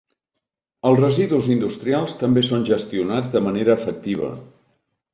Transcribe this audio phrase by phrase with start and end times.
[0.91, 4.35] Els residus industrials també són gestionats de manera efectiva.